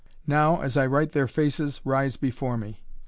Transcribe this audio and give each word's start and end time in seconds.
Now 0.25 0.61
as 0.61 0.77
I 0.77 0.87
write 0.87 1.11
their 1.11 1.27
faces 1.27 1.79
rise 1.85 2.17
before 2.17 2.57
me. 2.57 2.81